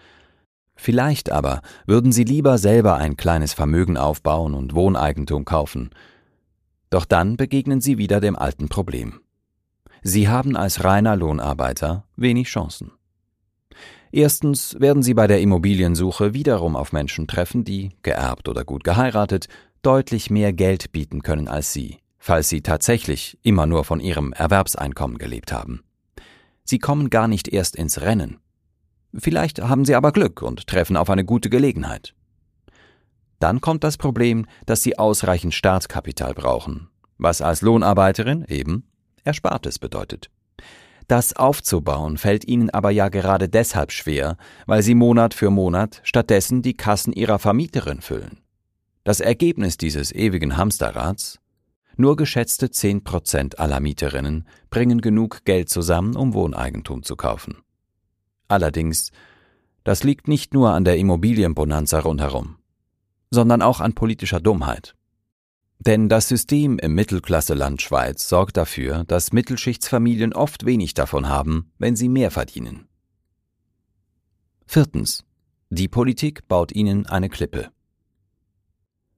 Vielleicht 0.75 1.31
aber 1.31 1.61
würden 1.85 2.11
sie 2.11 2.23
lieber 2.23 2.57
selber 2.57 2.95
ein 2.95 3.17
kleines 3.17 3.53
Vermögen 3.53 3.97
aufbauen 3.97 4.55
und 4.55 4.73
Wohneigentum 4.73 5.45
kaufen, 5.45 5.91
doch 6.89 7.05
dann 7.05 7.37
begegnen 7.37 7.81
sie 7.81 7.97
wieder 7.97 8.19
dem 8.19 8.35
alten 8.35 8.69
Problem. 8.69 9.19
Sie 10.01 10.27
haben 10.29 10.55
als 10.55 10.83
reiner 10.83 11.15
Lohnarbeiter 11.15 12.05
wenig 12.15 12.47
Chancen. 12.47 12.91
Erstens 14.11 14.75
werden 14.79 15.03
Sie 15.03 15.13
bei 15.13 15.27
der 15.27 15.39
Immobiliensuche 15.39 16.33
wiederum 16.33 16.75
auf 16.75 16.93
Menschen 16.93 17.27
treffen, 17.27 17.63
die, 17.63 17.91
geerbt 18.01 18.49
oder 18.49 18.63
gut 18.63 18.83
geheiratet, 18.83 19.47
deutlich 19.83 20.31
mehr 20.31 20.51
Geld 20.51 20.91
bieten 20.91 21.21
können 21.21 21.47
als 21.47 21.73
Sie, 21.73 21.97
falls 22.17 22.49
Sie 22.49 22.61
tatsächlich 22.61 23.37
immer 23.43 23.67
nur 23.67 23.83
von 23.83 23.99
Ihrem 23.99 24.33
Erwerbseinkommen 24.33 25.19
gelebt 25.19 25.51
haben. 25.51 25.83
Sie 26.63 26.79
kommen 26.79 27.09
gar 27.09 27.27
nicht 27.27 27.47
erst 27.47 27.75
ins 27.75 28.01
Rennen. 28.01 28.39
Vielleicht 29.13 29.61
haben 29.61 29.85
Sie 29.85 29.95
aber 29.95 30.11
Glück 30.11 30.41
und 30.41 30.67
treffen 30.67 30.97
auf 30.97 31.09
eine 31.09 31.25
gute 31.25 31.49
Gelegenheit. 31.49 32.15
Dann 33.39 33.61
kommt 33.61 33.83
das 33.83 33.97
Problem, 33.97 34.45
dass 34.65 34.83
sie 34.83 34.99
ausreichend 34.99 35.53
Startkapital 35.53 36.33
brauchen, 36.33 36.89
was 37.17 37.41
als 37.41 37.61
Lohnarbeiterin 37.61 38.45
eben 38.47 38.83
Erspartes 39.23 39.79
bedeutet. 39.79 40.29
Das 41.07 41.35
aufzubauen 41.35 42.17
fällt 42.17 42.47
ihnen 42.47 42.69
aber 42.69 42.91
ja 42.91 43.09
gerade 43.09 43.49
deshalb 43.49 43.91
schwer, 43.91 44.37
weil 44.67 44.83
sie 44.83 44.93
Monat 44.93 45.33
für 45.33 45.49
Monat 45.49 46.01
stattdessen 46.03 46.61
die 46.61 46.75
Kassen 46.75 47.13
ihrer 47.13 47.39
Vermieterin 47.39 48.01
füllen. 48.01 48.41
Das 49.03 49.19
Ergebnis 49.19 49.77
dieses 49.77 50.11
ewigen 50.11 50.55
Hamsterrads? 50.55 51.39
Nur 51.97 52.15
geschätzte 52.15 52.69
zehn 52.69 53.03
Prozent 53.03 53.59
aller 53.59 53.79
Mieterinnen 53.79 54.47
bringen 54.69 55.01
genug 55.01 55.45
Geld 55.45 55.69
zusammen, 55.69 56.15
um 56.15 56.33
Wohneigentum 56.33 57.03
zu 57.03 57.15
kaufen. 57.15 57.57
Allerdings, 58.47 59.11
das 59.83 60.03
liegt 60.03 60.27
nicht 60.27 60.53
nur 60.53 60.71
an 60.73 60.85
der 60.85 60.97
Immobilienbonanza 60.97 61.99
rundherum 61.99 62.59
sondern 63.31 63.61
auch 63.61 63.79
an 63.79 63.93
politischer 63.93 64.39
Dummheit. 64.39 64.95
Denn 65.79 66.09
das 66.09 66.27
System 66.27 66.77
im 66.77 66.93
Mittelklasseland 66.93 67.81
Schweiz 67.81 68.27
sorgt 68.27 68.57
dafür, 68.57 69.05
dass 69.05 69.31
Mittelschichtsfamilien 69.31 70.33
oft 70.33 70.65
wenig 70.65 70.93
davon 70.93 71.29
haben, 71.29 71.71
wenn 71.77 71.95
sie 71.95 72.09
mehr 72.09 72.31
verdienen. 72.31 72.87
Viertens. 74.65 75.23
Die 75.69 75.87
Politik 75.87 76.47
baut 76.47 76.71
ihnen 76.71 77.05
eine 77.05 77.29
Klippe. 77.29 77.69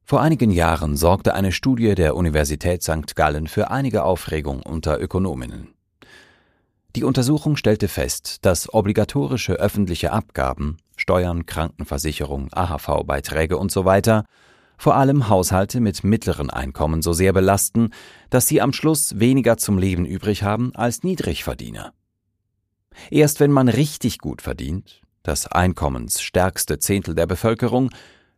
Vor 0.04 0.22
einigen 0.22 0.52
Jahren 0.52 0.98
sorgte 0.98 1.34
eine 1.34 1.52
Studie 1.52 1.96
der 1.96 2.16
Universität 2.16 2.84
St. 2.84 3.16
Gallen 3.16 3.48
für 3.48 3.72
einige 3.72 4.04
Aufregung 4.04 4.62
unter 4.62 5.00
Ökonominnen. 5.00 5.74
Die 6.96 7.04
Untersuchung 7.06 7.56
stellte 7.56 7.88
fest, 7.88 8.40
dass 8.46 8.74
obligatorische 8.74 9.54
öffentliche 9.54 10.12
Abgaben 10.12 10.78
Steuern, 10.98 11.46
Krankenversicherung, 11.46 12.50
AHV-Beiträge 12.52 13.60
usw. 13.60 14.24
Vor 14.78 14.96
allem 14.96 15.30
Haushalte 15.30 15.80
mit 15.80 16.04
mittleren 16.04 16.50
Einkommen 16.50 17.02
so 17.02 17.14
sehr 17.14 17.34
belasten, 17.34 17.92
dass 18.30 18.48
sie 18.48 18.62
am 18.62 18.74
Schluss 18.74 19.20
weniger 19.20 19.58
zum 19.58 19.78
Leben 19.78 20.06
übrig 20.06 20.44
haben 20.44 20.76
als 20.76 21.04
Niedrigverdiener. 21.04 21.94
Erst 23.10 23.40
wenn 23.40 23.52
man 23.52 23.70
richtig 23.70 24.18
gut 24.18 24.42
verdient, 24.42 25.02
das 25.24 25.48
einkommensstärkste 25.48 26.80
Zehntel 26.80 27.16
der 27.16 27.26
Bevölkerung, 27.26 27.92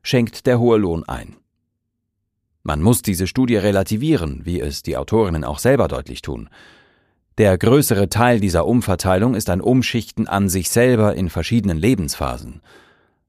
schenkt 0.03 0.45
der 0.45 0.59
hohe 0.59 0.77
Lohn 0.77 1.03
ein. 1.05 1.37
Man 2.61 2.81
muss 2.81 3.01
diese 3.01 3.27
Studie 3.27 3.57
relativieren, 3.57 4.41
wie 4.45 4.61
es 4.61 4.83
die 4.83 4.95
Autorinnen 4.95 5.43
auch 5.43 5.59
selber 5.59 5.87
deutlich 5.87 6.21
tun. 6.21 6.49
Der 7.39 7.57
größere 7.57 8.09
Teil 8.09 8.39
dieser 8.39 8.67
Umverteilung 8.67 9.33
ist 9.33 9.49
ein 9.49 9.61
Umschichten 9.61 10.27
an 10.27 10.49
sich 10.49 10.69
selber 10.69 11.15
in 11.15 11.29
verschiedenen 11.29 11.77
Lebensphasen. 11.77 12.61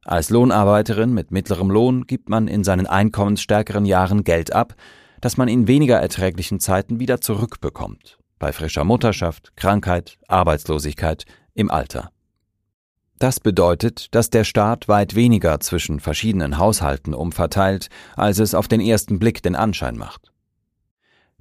Als 0.04 0.28
Lohnarbeiterin 0.28 1.14
mit 1.14 1.30
mittlerem 1.30 1.70
Lohn 1.70 2.06
gibt 2.06 2.28
man 2.28 2.46
in 2.46 2.64
seinen 2.64 2.86
einkommensstärkeren 2.86 3.86
Jahren 3.86 4.22
Geld 4.22 4.52
ab, 4.52 4.74
das 5.22 5.38
man 5.38 5.48
in 5.48 5.66
weniger 5.66 5.98
erträglichen 5.98 6.60
Zeiten 6.60 7.00
wieder 7.00 7.22
zurückbekommt. 7.22 8.18
Bei 8.38 8.52
frischer 8.52 8.84
Mutterschaft, 8.84 9.56
Krankheit, 9.56 10.18
Arbeitslosigkeit, 10.28 11.24
im 11.54 11.70
Alter. 11.70 12.10
Das 13.18 13.40
bedeutet, 13.40 14.14
dass 14.14 14.28
der 14.28 14.44
Staat 14.44 14.86
weit 14.86 15.14
weniger 15.14 15.60
zwischen 15.60 15.98
verschiedenen 15.98 16.58
Haushalten 16.58 17.14
umverteilt, 17.14 17.88
als 18.16 18.38
es 18.38 18.54
auf 18.54 18.68
den 18.68 18.82
ersten 18.82 19.18
Blick 19.18 19.42
den 19.42 19.56
Anschein 19.56 19.96
macht. 19.96 20.30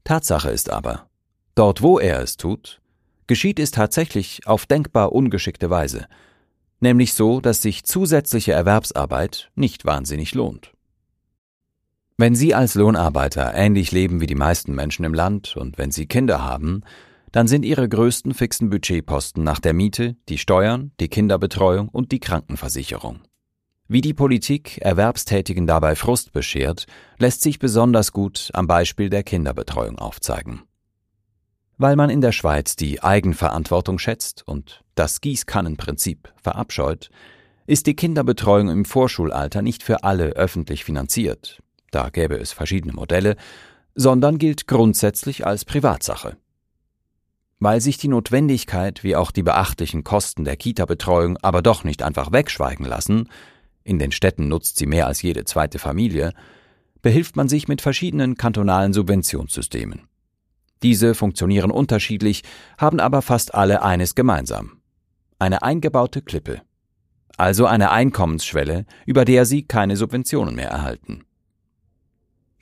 Tatsache 0.05 0.50
ist 0.50 0.70
aber, 0.70 1.08
dort 1.55 1.81
wo 1.81 2.00
er 2.00 2.22
es 2.22 2.38
tut, 2.38 2.81
geschieht 3.27 3.60
es 3.60 3.72
tatsächlich 3.72 4.48
auf 4.48 4.65
denkbar 4.65 5.12
ungeschickte 5.12 5.69
Weise, 5.69 6.07
nämlich 6.79 7.13
so, 7.13 7.39
dass 7.39 7.62
sich 7.62 7.83
zusätzliche 7.83 8.51
Erwerbsarbeit 8.51 9.51
nicht 9.55 9.86
wahnsinnig 9.86 10.36
lohnt. 10.36 10.74
Wenn 12.17 12.36
Sie 12.36 12.53
als 12.53 12.75
Lohnarbeiter 12.75 13.53
ähnlich 13.55 13.91
leben 13.91 14.22
wie 14.22 14.27
die 14.27 14.36
meisten 14.36 14.75
Menschen 14.75 15.03
im 15.03 15.13
Land 15.13 15.57
und 15.57 15.77
wenn 15.77 15.91
Sie 15.91 16.05
Kinder 16.05 16.43
haben, 16.43 16.83
dann 17.31 17.48
sind 17.48 17.65
Ihre 17.65 17.89
größten 17.89 18.36
fixen 18.36 18.69
Budgetposten 18.69 19.43
nach 19.43 19.60
der 19.60 19.74
Miete 19.74 20.15
die 20.29 20.38
Steuern, 20.38 20.91
die 21.00 21.07
Kinderbetreuung 21.07 21.89
und 21.89 22.12
die 22.12 22.19
Krankenversicherung. 22.19 23.22
Wie 23.88 24.01
die 24.01 24.13
Politik 24.13 24.77
Erwerbstätigen 24.77 25.65
dabei 25.65 25.95
Frust 25.95 26.31
beschert, 26.31 26.86
lässt 27.17 27.41
sich 27.41 27.57
besonders 27.57 28.12
gut 28.12 28.51
am 28.53 28.67
Beispiel 28.67 29.10
der 29.10 29.24
Kinderbetreuung 29.24 29.98
aufzeigen. 29.98 30.62
Weil 31.83 31.97
man 31.97 32.09
in 32.09 32.21
der 32.21 32.31
Schweiz 32.31 32.77
die 32.77 33.03
Eigenverantwortung 33.03 33.99
schätzt 33.99 34.47
und 34.47 34.85
das 34.95 35.19
Gießkannenprinzip 35.19 36.31
verabscheut, 36.41 37.09
ist 37.67 37.87
die 37.87 37.93
Kinderbetreuung 37.93 38.69
im 38.69 38.85
Vorschulalter 38.85 39.61
nicht 39.61 39.83
für 39.83 40.05
alle 40.05 40.27
öffentlich 40.27 40.85
finanziert, 40.85 41.61
da 41.91 42.07
gäbe 42.07 42.37
es 42.37 42.53
verschiedene 42.53 42.93
Modelle, 42.93 43.35
sondern 43.95 44.37
gilt 44.37 44.65
grundsätzlich 44.65 45.45
als 45.45 45.65
Privatsache. 45.65 46.37
Weil 47.59 47.81
sich 47.81 47.97
die 47.97 48.07
Notwendigkeit 48.07 49.03
wie 49.03 49.17
auch 49.17 49.31
die 49.31 49.43
beachtlichen 49.43 50.05
Kosten 50.05 50.45
der 50.45 50.55
Kita-Betreuung 50.55 51.37
aber 51.41 51.61
doch 51.61 51.83
nicht 51.83 52.01
einfach 52.01 52.31
wegschweigen 52.31 52.85
lassen, 52.85 53.27
in 53.83 53.99
den 53.99 54.13
Städten 54.13 54.47
nutzt 54.47 54.77
sie 54.77 54.85
mehr 54.85 55.07
als 55.07 55.21
jede 55.21 55.43
zweite 55.43 55.79
Familie, 55.79 56.31
behilft 57.01 57.35
man 57.35 57.49
sich 57.49 57.67
mit 57.67 57.81
verschiedenen 57.81 58.37
kantonalen 58.37 58.93
Subventionssystemen. 58.93 60.07
Diese 60.83 61.15
funktionieren 61.15 61.71
unterschiedlich, 61.71 62.43
haben 62.77 62.99
aber 62.99 63.21
fast 63.21 63.55
alle 63.55 63.81
eines 63.81 64.15
gemeinsam. 64.15 64.81
Eine 65.39 65.63
eingebaute 65.63 66.21
Klippe. 66.21 66.61
Also 67.37 67.65
eine 67.65 67.91
Einkommensschwelle, 67.91 68.85
über 69.05 69.25
der 69.25 69.45
sie 69.45 69.63
keine 69.63 69.97
Subventionen 69.97 70.55
mehr 70.55 70.69
erhalten. 70.69 71.23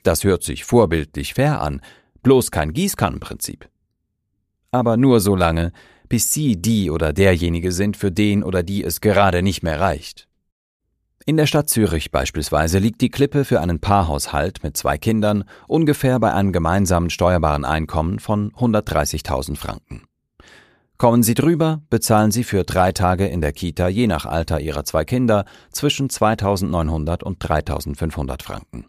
Das 0.02 0.24
hört 0.24 0.42
sich 0.42 0.64
vorbildlich 0.64 1.34
fair 1.34 1.60
an, 1.60 1.80
bloß 2.22 2.50
kein 2.50 2.72
Gießkannenprinzip. 2.72 3.68
Aber 4.70 4.96
nur 4.96 5.20
so 5.20 5.36
lange, 5.36 5.72
bis 6.08 6.32
Sie 6.32 6.60
die 6.60 6.90
oder 6.90 7.12
derjenige 7.12 7.72
sind, 7.72 7.96
für 7.96 8.10
den 8.10 8.42
oder 8.42 8.62
die 8.62 8.84
es 8.84 9.00
gerade 9.00 9.42
nicht 9.42 9.62
mehr 9.62 9.80
reicht. 9.80 10.28
In 11.24 11.36
der 11.36 11.46
Stadt 11.46 11.70
Zürich 11.70 12.10
beispielsweise 12.10 12.78
liegt 12.78 13.00
die 13.00 13.10
Klippe 13.10 13.44
für 13.44 13.60
einen 13.60 13.78
Paarhaushalt 13.78 14.64
mit 14.64 14.76
zwei 14.76 14.98
Kindern 14.98 15.44
ungefähr 15.68 16.18
bei 16.18 16.32
einem 16.32 16.52
gemeinsamen 16.52 17.10
steuerbaren 17.10 17.64
Einkommen 17.64 18.18
von 18.18 18.50
130.000 18.52 19.56
Franken. 19.56 20.02
Kommen 20.98 21.22
Sie 21.22 21.34
drüber, 21.34 21.82
bezahlen 21.90 22.32
Sie 22.32 22.42
für 22.42 22.64
drei 22.64 22.90
Tage 22.90 23.26
in 23.26 23.40
der 23.40 23.52
Kita 23.52 23.88
je 23.88 24.08
nach 24.08 24.26
Alter 24.26 24.60
Ihrer 24.60 24.84
zwei 24.84 25.04
Kinder 25.04 25.44
zwischen 25.70 26.08
2.900 26.08 27.22
und 27.22 27.44
3.500 27.44 28.42
Franken. 28.42 28.86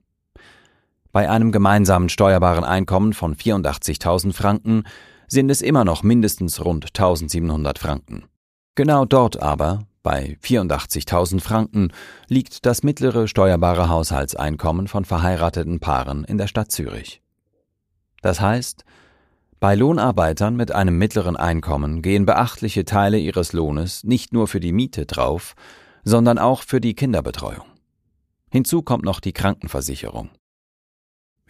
Bei 1.12 1.30
einem 1.30 1.52
gemeinsamen 1.52 2.10
steuerbaren 2.10 2.64
Einkommen 2.64 3.14
von 3.14 3.36
84.000 3.36 4.34
Franken 4.34 4.84
sind 5.28 5.52
es 5.52 5.62
immer 5.62 5.86
noch 5.86 6.02
mindestens 6.02 6.66
rund 6.66 6.88
1.700 6.88 7.78
Franken. 7.78 8.26
Genau 8.74 9.06
dort 9.06 9.40
aber, 9.40 9.86
bei 10.04 10.38
84.000 10.44 11.40
Franken, 11.40 11.92
liegt 12.28 12.66
das 12.66 12.84
mittlere 12.84 13.28
steuerbare 13.28 13.90
Haushaltseinkommen 13.90 14.88
von 14.88 15.06
verheirateten 15.06 15.80
Paaren 15.80 16.26
in 16.26 16.38
der 16.38 16.48
Stadt 16.48 16.72
Zürich. 16.72 17.22
Das 18.22 18.40
heißt, 18.40 18.86
bei 19.60 19.76
Lohnarbeitern 19.76 20.56
mit 20.58 20.74
einem 20.74 20.98
mittleren 20.98 21.38
Einkommen 21.38 22.02
gehen 22.02 22.26
beachtliche 22.26 22.84
Teile 22.84 23.18
ihres 23.18 23.54
Lohnes 23.54 24.04
nicht 24.04 24.34
nur 24.34 24.50
für 24.50 24.60
die 24.60 24.74
Miete 24.74 25.06
drauf, 25.06 25.56
sondern 26.04 26.38
auch 26.38 26.64
für 26.64 26.82
die 26.82 26.96
Kinderbetreuung. 26.96 27.66
Hinzu 28.52 28.82
kommt 28.82 29.06
noch 29.06 29.22
die 29.22 29.34
Krankenversicherung. 29.34 30.30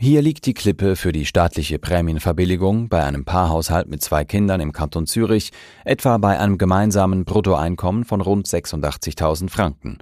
Hier 0.04 0.22
liegt 0.22 0.46
die 0.46 0.54
Klippe 0.54 0.98
für 0.98 1.14
die 1.14 1.26
staatliche 1.26 1.80
Prämienverbilligung 1.80 2.90
bei 2.90 3.04
einem 3.06 3.24
Paarhaushalt 3.24 3.88
mit 3.88 4.02
zwei 4.02 4.26
Kindern 4.26 4.60
im 4.60 4.74
Kanton 4.74 5.08
Zürich 5.08 5.52
etwa 5.86 6.18
bei 6.18 6.38
einem 6.40 6.58
gemeinsamen 6.58 7.24
Bruttoeinkommen 7.24 8.04
von 8.04 8.20
rund 8.20 8.46
86.000 8.46 9.50
Franken. 9.50 10.00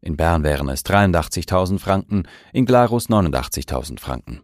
In 0.00 0.16
Bern 0.16 0.42
wären 0.42 0.70
es 0.70 0.86
83.000 0.86 1.78
Franken, 1.78 2.22
in 2.54 2.64
Glarus 2.64 3.10
89.000 3.10 4.00
Franken. 4.00 4.40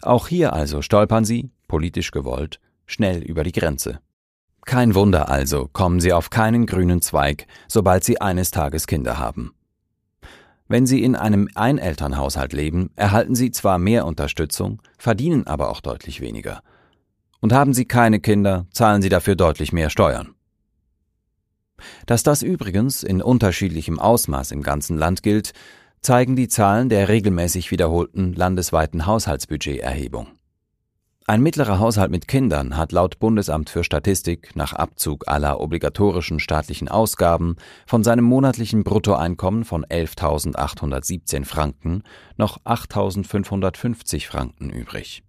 Auch 0.00 0.28
hier 0.28 0.52
also 0.52 0.80
stolpern 0.80 1.24
Sie, 1.24 1.50
politisch 1.66 2.12
gewollt, 2.12 2.60
schnell 2.86 3.20
über 3.20 3.42
die 3.42 3.52
Grenze. 3.52 3.98
Kein 4.64 4.94
Wunder 4.94 5.28
also, 5.28 5.68
kommen 5.72 5.98
Sie 6.00 6.12
auf 6.12 6.30
keinen 6.30 6.66
grünen 6.66 7.02
Zweig, 7.02 7.46
sobald 7.66 8.04
Sie 8.04 8.20
eines 8.20 8.52
Tages 8.52 8.86
Kinder 8.86 9.18
haben. 9.18 9.54
Wenn 10.66 10.86
Sie 10.86 11.02
in 11.02 11.14
einem 11.14 11.48
Einelternhaushalt 11.54 12.52
leben, 12.54 12.90
erhalten 12.96 13.34
Sie 13.34 13.50
zwar 13.50 13.78
mehr 13.78 14.06
Unterstützung, 14.06 14.80
verdienen 14.96 15.46
aber 15.46 15.68
auch 15.68 15.80
deutlich 15.80 16.20
weniger. 16.20 16.62
Und 17.40 17.52
haben 17.52 17.74
Sie 17.74 17.84
keine 17.84 18.20
Kinder, 18.20 18.66
zahlen 18.72 19.02
Sie 19.02 19.10
dafür 19.10 19.36
deutlich 19.36 19.72
mehr 19.72 19.90
Steuern. 19.90 20.34
Dass 22.06 22.22
das 22.22 22.42
übrigens 22.42 23.02
in 23.02 23.20
unterschiedlichem 23.20 23.98
Ausmaß 23.98 24.52
im 24.52 24.62
ganzen 24.62 24.96
Land 24.96 25.22
gilt, 25.22 25.52
zeigen 26.00 26.36
die 26.36 26.48
Zahlen 26.48 26.88
der 26.88 27.08
regelmäßig 27.08 27.70
wiederholten 27.70 28.32
landesweiten 28.32 29.06
Haushaltsbudgeterhebung. 29.06 30.28
Ein 31.26 31.42
mittlerer 31.42 31.78
Haushalt 31.78 32.10
mit 32.10 32.28
Kindern 32.28 32.76
hat 32.76 32.92
laut 32.92 33.18
Bundesamt 33.18 33.70
für 33.70 33.82
Statistik 33.82 34.54
nach 34.56 34.74
Abzug 34.74 35.26
aller 35.26 35.58
obligatorischen 35.58 36.38
staatlichen 36.38 36.86
Ausgaben 36.86 37.56
von 37.86 38.04
seinem 38.04 38.26
monatlichen 38.26 38.84
Bruttoeinkommen 38.84 39.64
von 39.64 39.86
11.817 39.86 41.46
Franken 41.46 42.02
noch 42.36 42.58
8.550 42.64 44.26
Franken 44.26 44.68
übrig. 44.68 45.22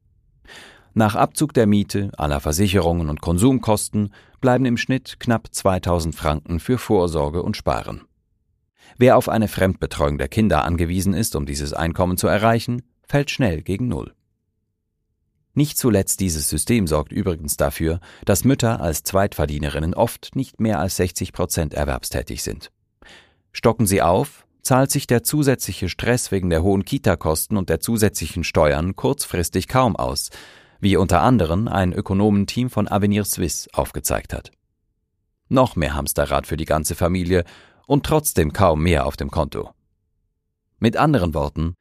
Nach 0.93 1.15
Abzug 1.15 1.53
der 1.53 1.65
Miete, 1.65 2.11
aller 2.17 2.41
Versicherungen 2.41 3.07
und 3.07 3.21
Konsumkosten 3.21 4.13
bleiben 4.41 4.65
im 4.65 4.75
Schnitt 4.75 5.21
knapp 5.21 5.47
2000 5.49 6.13
Franken 6.13 6.59
für 6.59 6.77
Vorsorge 6.77 7.41
und 7.41 7.55
Sparen. 7.55 8.01
Wer 8.97 9.15
auf 9.15 9.29
eine 9.29 9.47
Fremdbetreuung 9.47 10.17
der 10.17 10.27
Kinder 10.27 10.65
angewiesen 10.65 11.13
ist, 11.13 11.37
um 11.37 11.45
dieses 11.45 11.71
Einkommen 11.71 12.17
zu 12.17 12.27
erreichen, 12.27 12.81
fällt 13.07 13.31
schnell 13.31 13.61
gegen 13.61 13.87
Null. 13.87 14.13
Nicht 15.55 15.77
zuletzt 15.77 16.19
dieses 16.19 16.49
System 16.49 16.85
sorgt 16.85 17.13
übrigens 17.13 17.55
dafür, 17.55 18.01
dass 18.25 18.43
Mütter 18.43 18.81
als 18.81 19.03
Zweitverdienerinnen 19.03 19.93
oft 19.93 20.35
nicht 20.35 20.59
mehr 20.59 20.79
als 20.79 20.97
60 20.97 21.31
Prozent 21.31 21.73
erwerbstätig 21.73 22.43
sind. 22.43 22.71
Stocken 23.53 23.87
sie 23.87 24.01
auf, 24.01 24.45
zahlt 24.61 24.91
sich 24.91 25.07
der 25.07 25.23
zusätzliche 25.23 25.87
Stress 25.87 26.29
wegen 26.31 26.49
der 26.49 26.61
hohen 26.61 26.83
Kitakosten 26.83 27.55
und 27.55 27.69
der 27.69 27.79
zusätzlichen 27.79 28.43
Steuern 28.43 28.97
kurzfristig 28.97 29.69
kaum 29.69 29.95
aus, 29.95 30.29
wie 30.81 30.97
unter 30.97 31.21
anderem 31.21 31.69
ein 31.69 31.93
Ökonomenteam 31.93 32.69
von 32.69 32.89
Avenir 32.89 33.23
Suisse 33.23 33.69
aufgezeigt 33.71 34.33
hat. 34.33 34.51
Noch 35.47 35.77
mehr 35.77 35.95
Hamsterrad 35.95 36.47
für 36.47 36.57
die 36.57 36.65
ganze 36.65 36.95
Familie 36.95 37.45
und 37.87 38.05
trotzdem 38.05 38.51
kaum 38.51 38.83
mehr 38.83 39.05
auf 39.05 39.15
dem 39.15 39.31
Konto. 39.31 39.69
Mit 40.79 40.97
anderen 40.97 41.33
Worten, 41.33 41.75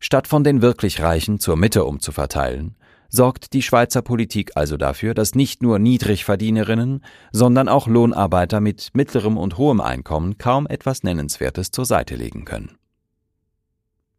statt 0.00 0.26
von 0.26 0.42
den 0.42 0.60
wirklich 0.60 1.00
Reichen 1.00 1.38
zur 1.38 1.56
Mitte 1.56 1.84
umzuverteilen, 1.84 2.76
sorgt 3.08 3.52
die 3.52 3.62
Schweizer 3.62 4.02
Politik 4.02 4.52
also 4.54 4.76
dafür, 4.76 5.14
dass 5.14 5.34
nicht 5.34 5.62
nur 5.62 5.78
Niedrigverdienerinnen, 5.78 7.04
sondern 7.32 7.68
auch 7.68 7.86
Lohnarbeiter 7.86 8.60
mit 8.60 8.90
mittlerem 8.94 9.36
und 9.38 9.58
hohem 9.58 9.80
Einkommen 9.80 10.38
kaum 10.38 10.66
etwas 10.66 11.02
Nennenswertes 11.02 11.70
zur 11.70 11.86
Seite 11.86 12.16
legen 12.16 12.44
können. 12.44 12.76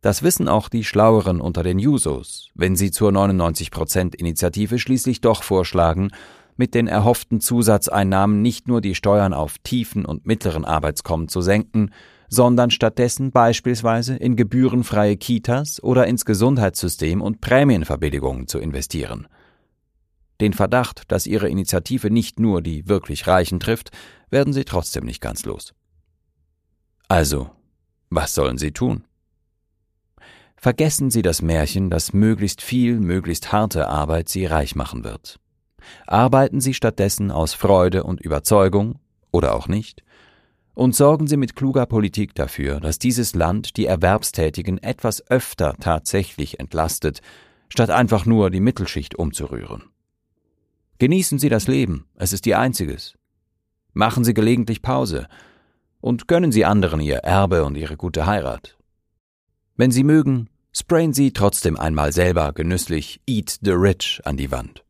Das 0.02 0.24
wissen 0.24 0.48
auch 0.48 0.70
die 0.70 0.84
Schlaueren 0.84 1.42
unter 1.42 1.64
den 1.64 1.80
Jusos, 1.80 2.50
wenn 2.54 2.76
sie 2.76 2.92
zur 2.92 3.12
99%-Initiative 3.12 4.80
schließlich 4.80 5.22
doch 5.22 5.44
vorschlagen, 5.44 6.12
mit 6.56 6.74
den 6.74 6.88
erhofften 6.88 7.40
Zusatzeinnahmen 7.40 8.42
nicht 8.42 8.68
nur 8.68 8.82
die 8.82 8.96
Steuern 8.96 9.34
auf 9.34 9.58
tiefen 9.60 10.06
und 10.06 10.26
mittleren 10.26 10.66
Arbeitskommen 10.66 11.28
zu 11.28 11.42
senken, 11.42 11.92
sondern 12.30 12.72
stattdessen 12.72 13.32
beispielsweise 13.32 14.16
in 14.16 14.36
gebührenfreie 14.36 15.18
Kitas 15.18 15.82
oder 15.82 16.08
ins 16.08 16.26
Gesundheitssystem 16.26 17.22
und 17.22 17.42
Prämienverbilligungen 17.42 18.48
zu 18.48 18.60
investieren. 18.60 19.28
Den 20.40 20.54
Verdacht, 20.54 21.04
dass 21.12 21.26
ihre 21.26 21.50
Initiative 21.50 22.12
nicht 22.12 22.40
nur 22.40 22.62
die 22.62 22.88
wirklich 22.88 23.28
Reichen 23.28 23.60
trifft, 23.60 23.92
werden 24.30 24.54
sie 24.54 24.66
trotzdem 24.66 25.06
nicht 25.06 25.22
ganz 25.22 25.46
los. 25.46 25.74
Also, 27.08 27.50
was 28.10 28.36
sollen 28.36 28.58
sie 28.58 28.72
tun? 28.72 29.04
Vergessen 30.60 31.12
Sie 31.12 31.22
das 31.22 31.44
Märchen, 31.44 31.92
dass 31.92 32.14
möglichst 32.14 32.64
viel, 32.64 33.00
möglichst 33.00 33.52
harte 33.52 33.88
Arbeit 33.88 34.28
Sie 34.28 34.46
reich 34.46 34.76
machen 34.76 35.04
wird. 35.04 35.40
Arbeiten 36.08 36.62
Sie 36.62 36.74
stattdessen 36.74 37.30
aus 37.30 37.54
Freude 37.54 38.04
und 38.04 38.20
Überzeugung, 38.20 39.00
oder 39.32 39.54
auch 39.54 39.68
nicht, 39.68 40.04
und 40.78 40.96
sorgen 40.96 41.26
Sie 41.26 41.38
mit 41.38 41.56
kluger 41.56 41.88
Politik 41.88 42.36
dafür, 42.36 42.80
dass 42.80 43.00
dieses 43.00 43.34
Land 43.34 43.78
die 43.78 43.88
Erwerbstätigen 43.88 44.78
etwas 44.78 45.26
öfter 45.28 45.76
tatsächlich 45.80 46.60
entlastet, 46.60 47.22
statt 47.68 47.90
einfach 47.90 48.28
nur 48.28 48.52
die 48.52 48.60
Mittelschicht 48.60 49.16
umzurühren. 49.16 49.86
Genießen 51.00 51.40
Sie 51.40 51.50
das 51.50 51.68
Leben, 51.68 52.06
es 52.14 52.32
ist 52.32 52.46
Ihr 52.46 52.60
einziges. 52.60 53.16
Machen 53.94 54.24
Sie 54.24 54.36
gelegentlich 54.36 54.84
Pause 54.84 55.28
und 56.00 56.28
gönnen 56.28 56.52
Sie 56.52 56.64
anderen 56.64 57.00
Ihr 57.02 57.18
Erbe 57.18 57.66
und 57.66 57.76
Ihre 57.76 57.98
gute 57.98 58.28
Heirat. 58.28 58.78
Wenn 59.78 59.90
Sie 59.90 60.04
mögen, 60.04 60.48
sprayen 60.74 61.12
Sie 61.12 61.34
trotzdem 61.34 61.76
einmal 61.76 62.12
selber 62.12 62.54
genüsslich 62.54 63.20
Eat 63.26 63.58
the 63.64 63.72
Rich 63.72 64.22
an 64.26 64.38
die 64.38 64.52
Wand. 64.52 64.84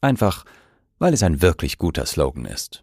Einfach, 0.00 0.44
weil 0.98 1.14
es 1.14 1.22
ein 1.22 1.42
wirklich 1.42 1.78
guter 1.78 2.06
Slogan 2.06 2.44
ist. 2.44 2.82